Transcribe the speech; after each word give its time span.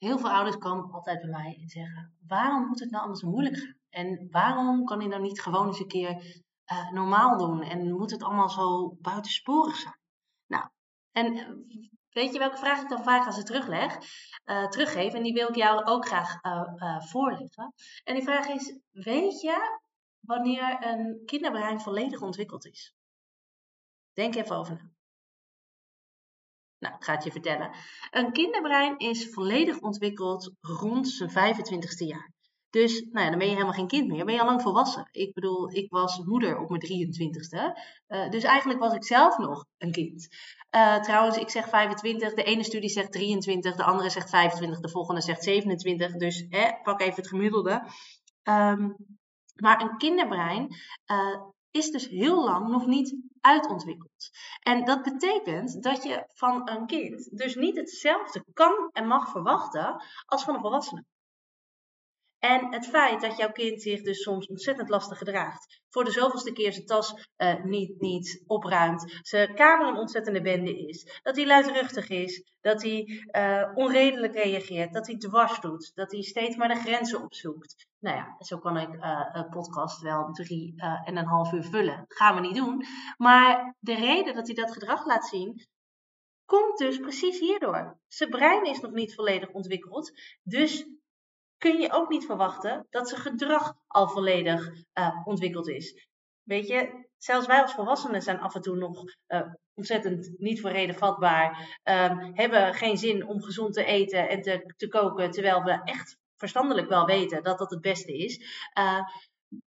Heel 0.00 0.18
veel 0.18 0.30
ouders 0.30 0.56
komen 0.56 0.92
altijd 0.92 1.20
bij 1.20 1.30
mij 1.30 1.58
en 1.60 1.68
zeggen: 1.68 2.16
waarom 2.26 2.66
moet 2.66 2.80
het 2.80 2.90
nou 2.90 3.02
allemaal 3.02 3.20
zo 3.20 3.30
moeilijk 3.30 3.56
gaan? 3.56 3.78
En 3.90 4.28
waarom 4.30 4.84
kan 4.84 4.98
hij 4.98 5.08
nou 5.08 5.22
niet 5.22 5.40
gewoon 5.40 5.66
eens 5.66 5.80
een 5.80 5.88
keer 5.88 6.42
uh, 6.72 6.90
normaal 6.90 7.38
doen? 7.38 7.62
En 7.62 7.92
moet 7.92 8.10
het 8.10 8.22
allemaal 8.22 8.48
zo 8.48 8.96
buitensporig 9.00 9.76
zijn? 9.76 9.98
Nou, 10.46 10.68
en 11.12 11.36
eh, 11.36 11.48
weet 12.10 12.32
je 12.32 12.38
welke 12.38 12.56
vraag 12.56 12.82
ik 12.82 12.88
dan 12.88 13.02
vaak 13.02 13.26
als 13.26 13.38
ik 13.38 13.44
terugleg, 13.44 13.98
uh, 14.44 14.68
teruggeef? 14.68 15.12
En 15.12 15.22
die 15.22 15.32
wil 15.32 15.48
ik 15.48 15.56
jou 15.56 15.84
ook 15.84 16.06
graag 16.06 16.38
voorleggen. 17.10 17.74
En 18.04 18.14
die 18.14 18.24
vraag 18.24 18.48
is: 18.48 18.78
weet 18.90 19.40
je 19.40 19.80
wanneer 20.20 20.86
een 20.86 21.22
kinderbrein 21.24 21.80
volledig 21.80 22.20
ontwikkeld 22.20 22.66
is? 22.66 22.94
Denk 24.12 24.34
even 24.34 24.56
over 24.56 24.74
na. 24.74 24.90
Nou, 26.80 26.94
ik 26.94 27.04
ga 27.04 27.14
het 27.14 27.24
je 27.24 27.30
vertellen. 27.30 27.70
Een 28.10 28.32
kinderbrein 28.32 28.98
is 28.98 29.30
volledig 29.30 29.80
ontwikkeld 29.80 30.52
rond 30.60 31.08
zijn 31.08 31.30
25ste 31.30 32.06
jaar. 32.06 32.32
Dus 32.70 33.06
nou 33.10 33.24
ja, 33.24 33.30
dan 33.30 33.38
ben 33.38 33.46
je 33.48 33.52
helemaal 33.52 33.74
geen 33.74 33.86
kind 33.86 34.08
meer, 34.08 34.24
ben 34.24 34.34
je 34.34 34.40
al 34.40 34.46
lang 34.46 34.62
volwassen. 34.62 35.08
Ik 35.10 35.34
bedoel, 35.34 35.72
ik 35.72 35.90
was 35.90 36.18
moeder 36.18 36.58
op 36.58 36.68
mijn 36.68 36.82
23ste. 36.82 37.80
Uh, 38.08 38.28
dus 38.28 38.42
eigenlijk 38.42 38.80
was 38.80 38.94
ik 38.94 39.04
zelf 39.04 39.38
nog 39.38 39.64
een 39.78 39.92
kind. 39.92 40.28
Uh, 40.76 41.00
trouwens, 41.00 41.36
ik 41.36 41.50
zeg 41.50 41.68
25, 41.68 42.34
de 42.34 42.42
ene 42.42 42.64
studie 42.64 42.88
zegt 42.88 43.12
23, 43.12 43.76
de 43.76 43.84
andere 43.84 44.10
zegt 44.10 44.30
25, 44.30 44.80
de 44.80 44.88
volgende 44.88 45.20
zegt 45.20 45.42
27. 45.42 46.16
Dus 46.16 46.46
pak 46.82 47.00
even 47.00 47.14
het 47.14 47.28
gemiddelde. 47.28 47.82
Um, 48.42 48.96
maar 49.54 49.82
een 49.82 49.96
kinderbrein 49.96 50.74
uh, 51.12 51.40
is 51.70 51.90
dus 51.90 52.08
heel 52.08 52.44
lang 52.44 52.68
nog 52.68 52.86
niet 52.86 53.16
uitontwikkeld. 53.40 54.30
En 54.60 54.84
dat 54.84 55.02
betekent 55.02 55.82
dat 55.82 56.02
je 56.02 56.28
van 56.32 56.70
een 56.70 56.86
kind 56.86 57.38
dus 57.38 57.54
niet 57.54 57.76
hetzelfde 57.76 58.44
kan 58.52 58.90
en 58.92 59.06
mag 59.06 59.30
verwachten 59.30 60.04
als 60.26 60.44
van 60.44 60.54
een 60.54 60.60
volwassene. 60.60 61.04
En 62.40 62.72
het 62.72 62.86
feit 62.86 63.20
dat 63.20 63.36
jouw 63.36 63.52
kind 63.52 63.82
zich 63.82 64.02
dus 64.02 64.22
soms 64.22 64.46
ontzettend 64.46 64.88
lastig 64.88 65.18
gedraagt, 65.18 65.80
voor 65.88 66.04
de 66.04 66.10
zoveelste 66.10 66.52
keer 66.52 66.72
zijn 66.72 66.86
tas 66.86 67.28
uh, 67.36 67.64
niet, 67.64 68.00
niet 68.00 68.42
opruimt, 68.46 69.18
zijn 69.22 69.54
kamer 69.54 69.86
een 69.86 69.96
ontzettende 69.96 70.40
bende 70.42 70.86
is, 70.86 71.20
dat 71.22 71.36
hij 71.36 71.46
luidruchtig 71.46 72.08
is, 72.08 72.42
dat 72.60 72.82
hij 72.82 73.24
uh, 73.36 73.70
onredelijk 73.74 74.34
reageert, 74.34 74.92
dat 74.92 75.06
hij 75.06 75.16
dwars 75.16 75.60
doet, 75.60 75.90
dat 75.94 76.12
hij 76.12 76.22
steeds 76.22 76.56
maar 76.56 76.68
de 76.68 76.80
grenzen 76.80 77.22
opzoekt. 77.22 77.88
Nou 78.00 78.16
ja, 78.16 78.36
zo 78.38 78.58
kan 78.58 78.76
ik 78.76 78.94
uh, 78.94 79.28
een 79.32 79.48
podcast 79.48 80.00
wel 80.00 80.32
drie 80.32 80.74
en 81.04 81.16
een 81.16 81.26
half 81.26 81.52
uur 81.52 81.64
vullen. 81.64 82.04
Gaan 82.08 82.34
we 82.34 82.40
niet 82.40 82.56
doen. 82.56 82.84
Maar 83.16 83.74
de 83.78 83.94
reden 83.94 84.34
dat 84.34 84.46
hij 84.46 84.54
dat 84.54 84.72
gedrag 84.72 85.06
laat 85.06 85.26
zien, 85.26 85.66
komt 86.44 86.78
dus 86.78 86.98
precies 86.98 87.38
hierdoor. 87.38 87.98
Zijn 88.08 88.30
brein 88.30 88.64
is 88.64 88.80
nog 88.80 88.92
niet 88.92 89.14
volledig 89.14 89.48
ontwikkeld, 89.48 90.12
dus 90.42 90.86
kun 91.58 91.80
je 91.80 91.92
ook 91.92 92.08
niet 92.08 92.26
verwachten 92.26 92.86
dat 92.90 93.08
zijn 93.08 93.20
gedrag 93.20 93.74
al 93.86 94.08
volledig 94.08 94.68
uh, 94.98 95.20
ontwikkeld 95.24 95.68
is. 95.68 96.08
Weet 96.42 96.68
je, 96.68 97.08
zelfs 97.16 97.46
wij 97.46 97.62
als 97.62 97.74
volwassenen 97.74 98.22
zijn 98.22 98.40
af 98.40 98.54
en 98.54 98.62
toe 98.62 98.76
nog 98.76 99.04
ontzettend 99.74 100.34
niet 100.38 100.60
voor 100.60 100.70
reden 100.70 100.94
vatbaar. 100.94 101.78
Um, 101.84 102.34
hebben 102.34 102.74
geen 102.74 102.96
zin 102.96 103.26
om 103.26 103.42
gezond 103.42 103.74
te 103.74 103.84
eten 103.84 104.28
en 104.28 104.42
te 104.76 104.88
koken, 104.88 105.30
terwijl 105.30 105.62
we 105.62 105.80
echt 105.84 106.18
verstandelijk 106.40 106.88
wel 106.88 107.06
weten 107.06 107.42
dat 107.42 107.58
dat 107.58 107.70
het 107.70 107.80
beste 107.80 108.16
is. 108.16 108.40
Uh, 108.78 109.00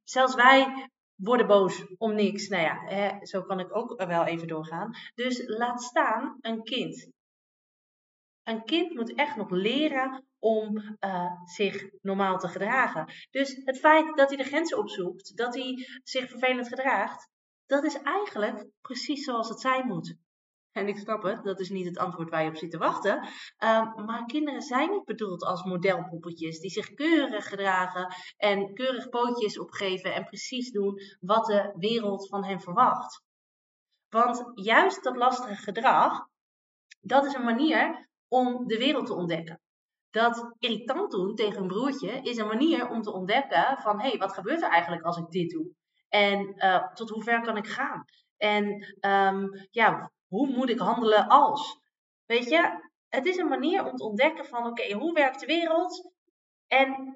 zelfs 0.03 0.35
wij 0.35 0.89
worden 1.15 1.47
boos 1.47 1.85
om 1.97 2.15
niks. 2.15 2.47
Nou 2.47 2.63
ja, 2.63 2.85
hè, 2.85 3.25
zo 3.25 3.41
kan 3.41 3.59
ik 3.59 3.75
ook 3.75 4.03
wel 4.05 4.25
even 4.25 4.47
doorgaan. 4.47 4.91
Dus 5.15 5.43
laat 5.47 5.81
staan 5.81 6.37
een 6.41 6.63
kind. 6.63 7.07
Een 8.43 8.63
kind 8.63 8.93
moet 8.93 9.13
echt 9.13 9.35
nog 9.35 9.49
leren 9.49 10.25
om 10.39 10.97
uh, 10.99 11.31
zich 11.45 11.89
normaal 12.01 12.37
te 12.37 12.47
gedragen. 12.47 13.13
Dus 13.31 13.61
het 13.63 13.79
feit 13.79 14.17
dat 14.17 14.27
hij 14.29 14.37
de 14.37 14.43
grenzen 14.43 14.77
opzoekt, 14.77 15.37
dat 15.37 15.53
hij 15.53 15.87
zich 16.03 16.29
vervelend 16.29 16.67
gedraagt, 16.67 17.29
dat 17.65 17.83
is 17.83 18.01
eigenlijk 18.01 18.65
precies 18.81 19.23
zoals 19.23 19.49
het 19.49 19.59
zijn 19.59 19.87
moet. 19.87 20.15
En 20.73 20.87
ik 20.87 20.97
snap 20.97 21.23
het, 21.23 21.43
dat 21.43 21.59
is 21.59 21.69
niet 21.69 21.85
het 21.85 21.97
antwoord 21.97 22.29
waar 22.29 22.43
je 22.43 22.49
op 22.49 22.55
zit 22.55 22.71
te 22.71 22.77
wachten. 22.77 23.17
Uh, 23.63 23.95
maar 23.95 24.25
kinderen 24.25 24.61
zijn 24.61 24.89
niet 24.89 25.05
bedoeld 25.05 25.43
als 25.43 25.63
modelpoppetjes 25.63 26.59
die 26.59 26.71
zich 26.71 26.93
keurig 26.93 27.47
gedragen 27.47 28.15
en 28.37 28.73
keurig 28.73 29.09
pootjes 29.09 29.59
opgeven 29.59 30.13
en 30.13 30.25
precies 30.25 30.71
doen 30.71 30.99
wat 31.19 31.45
de 31.45 31.73
wereld 31.77 32.27
van 32.27 32.45
hen 32.45 32.61
verwacht. 32.61 33.23
Want 34.09 34.51
juist 34.53 35.03
dat 35.03 35.15
lastige 35.15 35.55
gedrag, 35.55 36.27
dat 37.01 37.25
is 37.25 37.33
een 37.33 37.45
manier 37.45 38.09
om 38.27 38.67
de 38.67 38.77
wereld 38.77 39.05
te 39.05 39.13
ontdekken. 39.15 39.61
Dat 40.09 40.55
irritant 40.59 41.11
doen 41.11 41.35
tegen 41.35 41.61
een 41.61 41.67
broertje 41.67 42.21
is 42.21 42.37
een 42.37 42.47
manier 42.47 42.89
om 42.89 43.01
te 43.01 43.13
ontdekken 43.13 43.77
van 43.77 44.01
hé, 44.01 44.09
hey, 44.09 44.17
wat 44.17 44.33
gebeurt 44.33 44.61
er 44.61 44.69
eigenlijk 44.69 45.03
als 45.03 45.17
ik 45.17 45.29
dit 45.29 45.49
doe? 45.49 45.71
En 46.07 46.53
uh, 46.55 46.93
tot 46.93 47.09
hoe 47.09 47.23
ver 47.23 47.41
kan 47.41 47.57
ik 47.57 47.67
gaan? 47.67 48.03
En 48.37 48.95
um, 48.99 49.49
ja, 49.71 50.11
hoe 50.33 50.47
moet 50.47 50.69
ik 50.69 50.79
handelen 50.79 51.27
als? 51.27 51.79
Weet 52.25 52.49
je, 52.49 52.89
het 53.09 53.25
is 53.25 53.37
een 53.37 53.47
manier 53.47 53.85
om 53.85 53.95
te 53.95 54.03
ontdekken 54.03 54.45
van 54.45 54.67
oké, 54.67 54.93
hoe 54.93 55.13
werkt 55.13 55.39
de 55.39 55.45
wereld? 55.45 56.11
En 56.67 57.15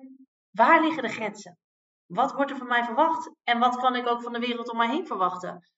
waar 0.51 0.81
liggen 0.81 1.03
de 1.03 1.09
grenzen? 1.09 1.57
Wat 2.05 2.31
wordt 2.31 2.51
er 2.51 2.57
van 2.57 2.67
mij 2.67 2.83
verwacht? 2.83 3.31
En 3.43 3.59
wat 3.59 3.77
kan 3.77 3.95
ik 3.95 4.07
ook 4.07 4.21
van 4.21 4.33
de 4.33 4.39
wereld 4.39 4.69
om 4.69 4.77
mij 4.77 4.89
heen 4.89 5.07
verwachten? 5.07 5.69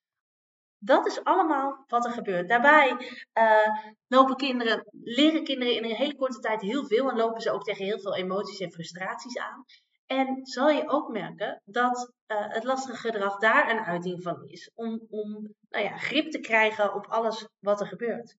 Dat 0.77 1.05
is 1.07 1.23
allemaal 1.23 1.83
wat 1.87 2.05
er 2.05 2.11
gebeurt. 2.11 2.49
Daarbij 2.49 2.89
uh, 3.33 3.77
lopen 4.07 4.35
kinderen, 4.35 4.83
leren 4.91 5.43
kinderen 5.43 5.75
in 5.75 5.83
een 5.83 5.95
hele 5.95 6.15
korte 6.15 6.39
tijd 6.39 6.61
heel 6.61 6.85
veel 6.85 7.09
en 7.09 7.17
lopen 7.17 7.41
ze 7.41 7.51
ook 7.51 7.63
tegen 7.63 7.85
heel 7.85 7.99
veel 7.99 8.15
emoties 8.15 8.59
en 8.59 8.71
frustraties 8.71 9.37
aan. 9.37 9.65
En 10.11 10.45
zal 10.45 10.69
je 10.69 10.89
ook 10.89 11.09
merken 11.09 11.61
dat 11.65 12.11
uh, 12.27 12.37
het 12.53 12.63
lastige 12.63 12.97
gedrag 12.97 13.37
daar 13.37 13.69
een 13.69 13.79
uiting 13.79 14.23
van 14.23 14.47
is. 14.47 14.71
Om, 14.75 15.05
om 15.09 15.31
nou 15.69 15.83
ja, 15.83 15.97
grip 15.97 16.31
te 16.31 16.39
krijgen 16.39 16.93
op 16.93 17.05
alles 17.05 17.47
wat 17.59 17.79
er 17.79 17.87
gebeurt. 17.87 18.35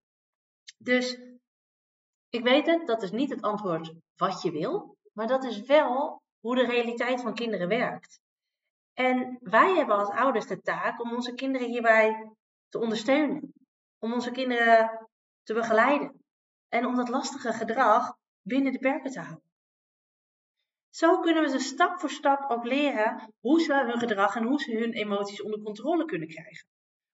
Dus 0.79 1.19
ik 2.29 2.43
weet 2.43 2.67
het, 2.67 2.87
dat 2.87 3.03
is 3.03 3.11
niet 3.11 3.31
het 3.31 3.43
antwoord 3.43 3.93
wat 4.17 4.43
je 4.43 4.51
wil. 4.51 4.97
Maar 5.13 5.27
dat 5.27 5.45
is 5.45 5.61
wel 5.61 6.23
hoe 6.41 6.55
de 6.55 6.65
realiteit 6.65 7.21
van 7.21 7.35
kinderen 7.35 7.69
werkt. 7.69 8.21
En 8.93 9.39
wij 9.41 9.75
hebben 9.75 9.97
als 9.97 10.11
ouders 10.11 10.47
de 10.47 10.61
taak 10.61 11.03
om 11.03 11.15
onze 11.15 11.35
kinderen 11.35 11.69
hierbij 11.69 12.33
te 12.69 12.79
ondersteunen. 12.79 13.53
Om 13.99 14.13
onze 14.13 14.31
kinderen 14.31 15.09
te 15.43 15.55
begeleiden. 15.55 16.25
En 16.69 16.87
om 16.87 16.97
dat 16.97 17.09
lastige 17.09 17.53
gedrag 17.53 18.15
binnen 18.43 18.73
de 18.73 18.79
perken 18.79 19.11
te 19.11 19.21
houden. 19.21 19.50
Zo 20.91 21.21
kunnen 21.21 21.43
we 21.43 21.49
ze 21.49 21.59
stap 21.59 22.01
voor 22.01 22.11
stap 22.11 22.51
ook 22.51 22.65
leren 22.65 23.33
hoe 23.41 23.61
ze 23.61 23.75
hun 23.75 23.99
gedrag 23.99 24.37
en 24.37 24.45
hoe 24.45 24.61
ze 24.61 24.77
hun 24.77 24.93
emoties 24.93 25.43
onder 25.43 25.63
controle 25.63 26.05
kunnen 26.05 26.29
krijgen. 26.29 26.67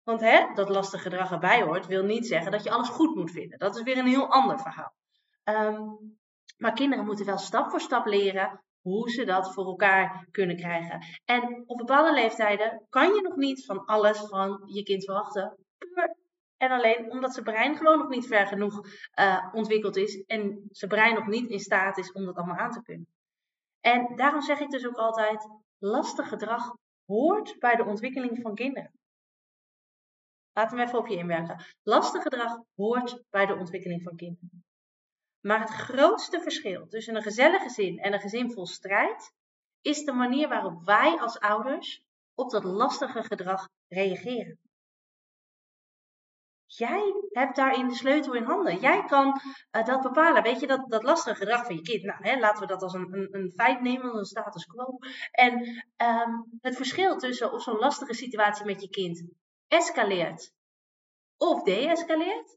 Want 0.02 0.20
hè, 0.20 0.54
dat 0.54 0.68
lastige 0.68 1.02
gedrag 1.02 1.30
erbij 1.30 1.62
hoort, 1.62 1.86
wil 1.86 2.04
niet 2.04 2.26
zeggen 2.26 2.52
dat 2.52 2.62
je 2.62 2.70
alles 2.70 2.88
goed 2.88 3.14
moet 3.14 3.30
vinden. 3.30 3.58
Dat 3.58 3.76
is 3.76 3.82
weer 3.82 3.98
een 3.98 4.06
heel 4.06 4.30
ander 4.30 4.58
verhaal. 4.58 4.94
Um, 5.44 6.18
maar 6.56 6.72
kinderen 6.72 7.04
moeten 7.04 7.26
wel 7.26 7.38
stap 7.38 7.70
voor 7.70 7.80
stap 7.80 8.06
leren 8.06 8.64
hoe 8.80 9.10
ze 9.10 9.24
dat 9.24 9.52
voor 9.52 9.66
elkaar 9.66 10.26
kunnen 10.30 10.56
krijgen. 10.56 11.04
En 11.24 11.62
op 11.66 11.76
bepaalde 11.76 12.12
leeftijden 12.12 12.86
kan 12.88 13.14
je 13.14 13.20
nog 13.20 13.36
niet 13.36 13.64
van 13.64 13.84
alles 13.84 14.18
van 14.18 14.62
je 14.64 14.82
kind 14.82 15.04
verwachten. 15.04 15.56
Puur 15.78 16.16
en 16.56 16.70
alleen 16.70 17.10
omdat 17.10 17.32
zijn 17.32 17.44
brein 17.44 17.76
gewoon 17.76 17.98
nog 17.98 18.08
niet 18.08 18.26
ver 18.26 18.46
genoeg 18.46 18.80
uh, 19.20 19.48
ontwikkeld 19.52 19.96
is 19.96 20.24
en 20.26 20.68
zijn 20.70 20.90
brein 20.90 21.14
nog 21.14 21.26
niet 21.26 21.48
in 21.48 21.58
staat 21.58 21.98
is 21.98 22.12
om 22.12 22.24
dat 22.24 22.36
allemaal 22.36 22.56
aan 22.56 22.70
te 22.70 22.82
kunnen. 22.82 23.06
En 23.86 24.16
daarom 24.16 24.40
zeg 24.40 24.60
ik 24.60 24.70
dus 24.70 24.86
ook 24.86 24.96
altijd: 24.96 25.48
lastig 25.78 26.28
gedrag 26.28 26.74
hoort 27.04 27.58
bij 27.58 27.76
de 27.76 27.84
ontwikkeling 27.84 28.40
van 28.40 28.54
kinderen. 28.54 28.92
Laat 30.52 30.70
hem 30.70 30.80
even 30.80 30.98
op 30.98 31.06
je 31.06 31.16
inwerken. 31.16 31.64
Lastig 31.82 32.22
gedrag 32.22 32.58
hoort 32.74 33.22
bij 33.30 33.46
de 33.46 33.54
ontwikkeling 33.54 34.02
van 34.02 34.16
kinderen. 34.16 34.64
Maar 35.40 35.60
het 35.60 35.70
grootste 35.70 36.40
verschil 36.40 36.86
tussen 36.86 37.16
een 37.16 37.22
gezellig 37.22 37.62
gezin 37.62 37.98
en 37.98 38.12
een 38.12 38.20
gezin 38.20 38.52
vol 38.52 38.66
strijd 38.66 39.32
is 39.80 40.04
de 40.04 40.12
manier 40.12 40.48
waarop 40.48 40.84
wij 40.84 41.20
als 41.20 41.38
ouders 41.38 42.02
op 42.34 42.50
dat 42.50 42.64
lastige 42.64 43.22
gedrag 43.22 43.68
reageren. 43.88 44.58
Jij 46.66 47.14
hebt 47.28 47.56
daarin 47.56 47.88
de 47.88 47.94
sleutel 47.94 48.34
in 48.34 48.42
handen. 48.42 48.78
Jij 48.78 49.04
kan 49.04 49.40
uh, 49.72 49.84
dat 49.84 50.00
bepalen. 50.00 50.42
Weet 50.42 50.60
je, 50.60 50.66
dat, 50.66 50.90
dat 50.90 51.02
lastige 51.02 51.36
gedrag 51.36 51.66
van 51.66 51.74
je 51.74 51.82
kind. 51.82 52.02
Nou, 52.02 52.18
hè, 52.22 52.38
laten 52.38 52.60
we 52.60 52.66
dat 52.66 52.82
als 52.82 52.94
een, 52.94 53.14
een, 53.14 53.28
een 53.30 53.52
feit 53.52 53.80
nemen, 53.80 54.10
als 54.10 54.18
een 54.18 54.24
status 54.24 54.64
quo. 54.64 54.98
En 55.30 55.60
um, 55.96 56.58
het 56.60 56.76
verschil 56.76 57.16
tussen 57.16 57.52
of 57.52 57.62
zo'n 57.62 57.78
lastige 57.78 58.14
situatie 58.14 58.64
met 58.64 58.80
je 58.80 58.88
kind 58.88 59.24
escaleert 59.68 60.52
of 61.36 61.62
deescaleert, 61.62 62.56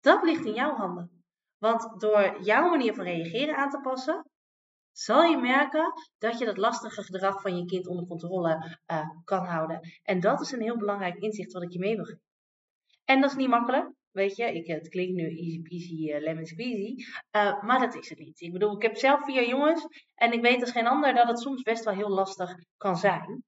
dat 0.00 0.22
ligt 0.22 0.44
in 0.44 0.54
jouw 0.54 0.74
handen. 0.74 1.24
Want 1.58 2.00
door 2.00 2.42
jouw 2.42 2.68
manier 2.68 2.94
van 2.94 3.04
reageren 3.04 3.56
aan 3.56 3.70
te 3.70 3.80
passen, 3.80 4.30
zal 4.92 5.22
je 5.22 5.36
merken 5.36 5.92
dat 6.18 6.38
je 6.38 6.44
dat 6.44 6.56
lastige 6.56 7.02
gedrag 7.02 7.40
van 7.40 7.56
je 7.56 7.64
kind 7.64 7.86
onder 7.86 8.06
controle 8.06 8.78
uh, 8.92 9.08
kan 9.24 9.44
houden. 9.44 9.80
En 10.02 10.20
dat 10.20 10.40
is 10.40 10.52
een 10.52 10.60
heel 10.60 10.78
belangrijk 10.78 11.16
inzicht 11.16 11.52
wat 11.52 11.62
ik 11.62 11.72
je 11.72 11.78
mee 11.78 11.96
wil 11.96 12.04
geven. 12.04 12.22
En 13.04 13.20
dat 13.20 13.30
is 13.30 13.36
niet 13.36 13.48
makkelijk. 13.48 13.90
Weet 14.10 14.36
je, 14.36 14.54
ik, 14.54 14.66
het 14.66 14.88
klinkt 14.88 15.14
nu 15.14 15.28
easy 15.28 15.62
peasy, 15.62 16.10
uh, 16.10 16.20
lemon 16.20 16.46
squeezy. 16.46 16.94
Uh, 17.36 17.62
maar 17.62 17.80
dat 17.80 17.94
is 17.94 18.08
het 18.08 18.18
niet. 18.18 18.40
Ik 18.40 18.52
bedoel, 18.52 18.76
ik 18.76 18.82
heb 18.82 18.96
zelf 18.96 19.24
vier 19.24 19.48
jongens. 19.48 19.86
En 20.14 20.32
ik 20.32 20.40
weet 20.40 20.60
als 20.60 20.70
geen 20.70 20.86
ander 20.86 21.14
dat 21.14 21.28
het 21.28 21.40
soms 21.40 21.62
best 21.62 21.84
wel 21.84 21.94
heel 21.94 22.08
lastig 22.08 22.54
kan 22.76 22.96
zijn. 22.96 23.44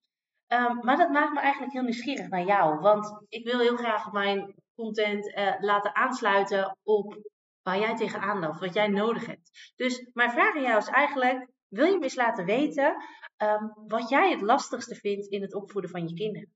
Um, 0.53 0.79
maar 0.85 0.97
dat 0.97 1.11
maakt 1.11 1.33
me 1.33 1.41
eigenlijk 1.41 1.73
heel 1.73 1.83
nieuwsgierig 1.83 2.29
naar 2.29 2.45
jou. 2.45 2.81
Want 2.81 3.25
ik 3.29 3.45
wil 3.45 3.59
heel 3.59 3.77
graag 3.77 4.13
mijn 4.13 4.55
content 4.75 5.27
uh, 5.27 5.55
laten 5.61 5.95
aansluiten 5.95 6.77
op 6.83 7.19
waar 7.63 7.79
jij 7.79 7.97
tegenaan 7.97 8.39
loopt, 8.39 8.61
wat 8.61 8.75
jij 8.75 8.89
nodig 8.89 9.27
hebt. 9.27 9.73
Dus 9.77 10.11
mijn 10.13 10.31
vraag 10.31 10.55
aan 10.55 10.63
jou 10.63 10.77
is 10.77 10.89
eigenlijk: 10.89 11.49
wil 11.69 11.87
je 11.87 11.99
me 11.99 12.03
eens 12.03 12.15
laten 12.15 12.45
weten 12.45 12.97
um, 13.43 13.73
wat 13.87 14.09
jij 14.09 14.31
het 14.31 14.41
lastigste 14.41 14.95
vindt 14.95 15.27
in 15.27 15.43
het 15.43 15.55
opvoeden 15.55 15.91
van 15.91 16.09
je 16.09 16.15
kinderen? 16.15 16.55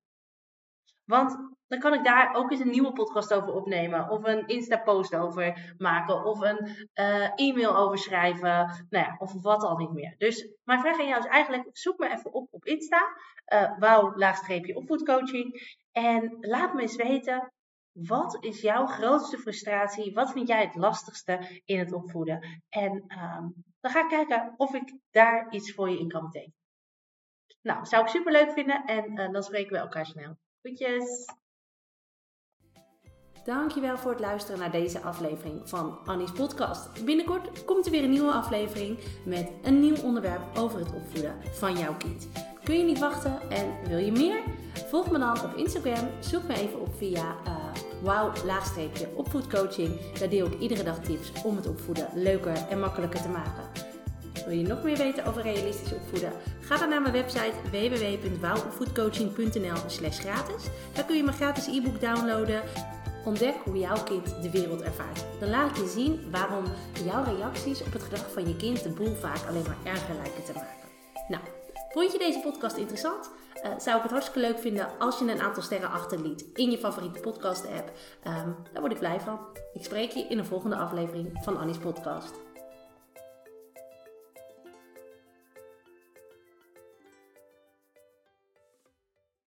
Want 1.11 1.37
dan 1.67 1.79
kan 1.79 1.95
ik 1.95 2.05
daar 2.05 2.35
ook 2.35 2.51
eens 2.51 2.61
een 2.61 2.71
nieuwe 2.71 2.93
podcast 2.93 3.35
over 3.35 3.53
opnemen. 3.53 4.09
Of 4.09 4.25
een 4.25 4.47
Insta-post 4.47 5.15
over 5.15 5.75
maken. 5.79 6.25
Of 6.25 6.41
een 6.41 6.67
uh, 6.95 7.31
e-mail 7.35 7.77
over 7.77 7.99
schrijven. 7.99 8.87
Nou 8.91 9.07
ja, 9.07 9.17
of 9.19 9.43
wat 9.43 9.63
al 9.63 9.77
niet 9.77 9.93
meer. 9.93 10.15
Dus 10.19 10.49
mijn 10.65 10.81
vraag 10.81 11.01
aan 11.01 11.07
jou 11.07 11.21
is 11.21 11.27
eigenlijk, 11.27 11.69
zoek 11.73 11.99
me 11.99 12.11
even 12.11 12.33
op 12.33 12.49
op 12.51 12.65
Insta. 12.65 13.01
Uh, 13.53 13.79
wauw, 13.79 14.13
laagstreepje 14.17 14.77
opvoedcoaching. 14.77 15.79
En 15.93 16.37
laat 16.41 16.75
me 16.75 16.81
eens 16.81 16.97
weten, 16.97 17.53
wat 17.93 18.45
is 18.45 18.61
jouw 18.61 18.87
grootste 18.87 19.39
frustratie? 19.39 20.15
Wat 20.15 20.33
vind 20.33 20.49
jij 20.49 20.65
het 20.65 20.75
lastigste 20.75 21.61
in 21.65 21.79
het 21.79 21.93
opvoeden? 21.93 22.61
En 22.69 22.93
um, 22.93 23.65
dan 23.81 23.91
ga 23.91 24.03
ik 24.03 24.09
kijken 24.09 24.55
of 24.57 24.75
ik 24.75 24.95
daar 25.11 25.53
iets 25.53 25.75
voor 25.75 25.91
je 25.91 25.99
in 25.99 26.09
kan 26.09 26.25
betekenen. 26.25 26.59
Nou, 27.63 27.87
zou 27.87 28.03
ik 28.03 28.09
super 28.09 28.33
leuk 28.33 28.53
vinden 28.53 28.85
en 28.85 29.21
uh, 29.21 29.31
dan 29.31 29.43
spreken 29.43 29.73
we 29.73 29.79
elkaar 29.79 30.07
snel. 30.07 30.37
Goedjes! 30.63 31.25
Dankjewel 33.45 33.99
voor 33.99 34.11
het 34.11 34.21
luisteren 34.21 34.61
naar 34.61 34.71
deze 34.71 35.01
aflevering 35.01 35.69
van 35.69 35.99
Annie's 36.05 36.33
podcast. 36.33 37.05
Binnenkort 37.05 37.65
komt 37.65 37.87
er 37.87 37.93
weer 37.93 38.05
een 38.05 38.11
nieuwe 38.11 38.33
aflevering 38.33 38.99
met 39.25 39.51
een 39.63 39.81
nieuw 39.81 40.03
onderwerp 40.03 40.59
over 40.59 40.79
het 40.79 40.95
opvoeden 40.95 41.35
van 41.53 41.79
jouw 41.79 41.97
kind. 41.97 42.29
Kun 42.65 42.79
je 42.79 42.85
niet 42.85 42.99
wachten 42.99 43.51
en 43.51 43.89
wil 43.89 43.99
je 43.99 44.13
meer? 44.13 44.43
Volg 44.89 45.11
me 45.11 45.19
dan 45.19 45.45
op 45.45 45.55
Instagram. 45.57 46.09
Zoek 46.21 46.43
me 46.43 46.55
even 46.55 46.81
op 46.81 46.95
via 46.95 47.37
uh, 47.47 47.75
wow 48.03 48.35
opvoedcoaching. 49.15 50.01
Daar 50.19 50.29
deel 50.29 50.47
ik 50.47 50.61
iedere 50.61 50.83
dag 50.83 51.01
tips 51.01 51.33
om 51.45 51.57
het 51.57 51.67
opvoeden 51.67 52.09
leuker 52.15 52.69
en 52.69 52.81
makkelijker 52.81 53.23
te 53.23 53.29
maken. 53.29 53.90
Wil 54.47 54.57
je 54.57 54.67
nog 54.67 54.83
meer 54.83 54.97
weten 54.97 55.25
over 55.25 55.43
realistisch 55.43 55.93
opvoeden? 55.93 56.33
Ga 56.61 56.77
dan 56.77 56.89
naar 56.89 57.03
mijn 57.03 57.15
website 57.15 57.53
www.wowopvoedcoaching.nl 57.71 59.77
slash 59.87 60.19
gratis. 60.19 60.65
Daar 60.95 61.05
kun 61.05 61.17
je 61.17 61.25
mijn 61.25 61.37
gratis 61.37 61.67
e-book 61.67 62.01
downloaden. 62.01 62.63
Ontdek 63.25 63.55
hoe 63.65 63.79
jouw 63.79 64.03
kind 64.03 64.43
de 64.43 64.51
wereld 64.51 64.83
ervaart. 64.83 65.25
Dan 65.41 65.51
laat 65.51 65.71
ik 65.71 65.77
je 65.77 65.89
zien 65.89 66.31
waarom 66.31 66.65
jouw 67.05 67.25
reacties 67.25 67.83
op 67.83 67.93
het 67.93 68.03
gedrag 68.03 68.33
van 68.33 68.49
je 68.49 68.57
kind 68.57 68.83
de 68.83 68.89
boel 68.89 69.15
vaak 69.15 69.47
alleen 69.49 69.63
maar 69.63 69.77
erger 69.85 70.15
lijken 70.15 70.45
te 70.45 70.53
maken. 70.53 70.89
Nou, 71.29 71.43
vond 71.93 72.13
je 72.13 72.19
deze 72.19 72.41
podcast 72.41 72.77
interessant? 72.77 73.31
Uh, 73.65 73.71
zou 73.79 73.97
ik 73.97 74.03
het 74.03 74.11
hartstikke 74.11 74.41
leuk 74.41 74.59
vinden 74.59 74.89
als 74.99 75.19
je 75.19 75.31
een 75.31 75.41
aantal 75.41 75.63
sterren 75.63 75.91
achterliet 75.91 76.45
in 76.55 76.71
je 76.71 76.79
favoriete 76.79 77.21
podcast 77.21 77.67
app. 77.67 77.91
Um, 78.27 78.57
daar 78.73 78.81
word 78.81 78.93
ik 78.93 78.99
blij 78.99 79.21
van. 79.21 79.39
Ik 79.73 79.85
spreek 79.85 80.11
je 80.11 80.27
in 80.29 80.39
een 80.39 80.47
volgende 80.47 80.77
aflevering 80.77 81.39
van 81.43 81.59
Annie's 81.59 81.79
podcast. 81.79 82.33